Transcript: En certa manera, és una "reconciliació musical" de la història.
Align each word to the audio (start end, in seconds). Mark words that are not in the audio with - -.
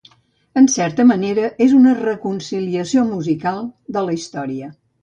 En 0.61 0.69
certa 0.75 1.05
manera, 1.09 1.51
és 1.67 1.75
una 1.81 1.93
"reconciliació 2.01 3.05
musical" 3.15 3.65
de 3.99 4.07
la 4.09 4.19
història. 4.23 4.77